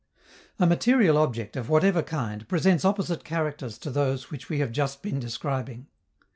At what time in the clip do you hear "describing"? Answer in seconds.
5.19-5.85